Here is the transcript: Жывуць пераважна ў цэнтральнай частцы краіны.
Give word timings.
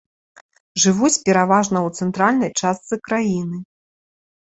Жывуць 0.85 1.21
пераважна 1.27 1.77
ў 1.87 2.01
цэнтральнай 2.01 2.51
частцы 2.59 3.03
краіны. 3.11 3.57